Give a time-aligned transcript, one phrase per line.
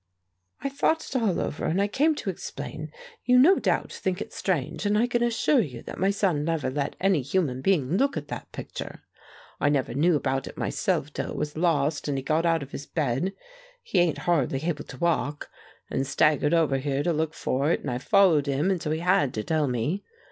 [0.63, 2.91] "I thought it all over, and I came to explain.
[3.23, 6.71] You no doubt think it strange; and I can assure you that my son never
[6.71, 9.03] let any human being look at that picture.
[9.59, 12.71] I never knew about it myself till it was lost and he got out of
[12.71, 13.33] his bed
[13.83, 15.51] he ain't hardly able to walk
[15.91, 19.01] and staggered over here to look for it, and I followed him; and so he
[19.01, 20.03] had to tell me.